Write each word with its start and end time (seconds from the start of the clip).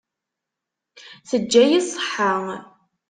Teǧǧa-yi 1.29 1.81
ṣṣeḥḥa. 1.87 2.33